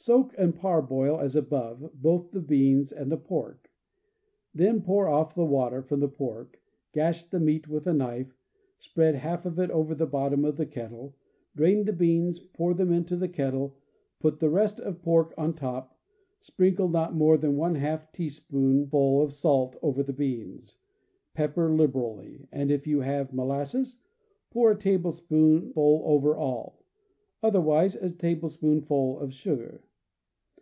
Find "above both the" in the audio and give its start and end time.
1.36-2.40